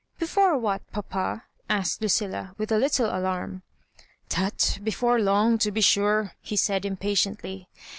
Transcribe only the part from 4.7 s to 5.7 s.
before long, to